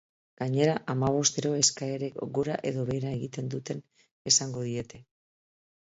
[0.41, 3.85] Gainera, hamabostero eskaerek gora edo behera egiten duten
[4.33, 5.07] esango diete.